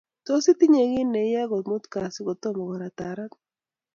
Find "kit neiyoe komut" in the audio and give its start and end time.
0.91-1.85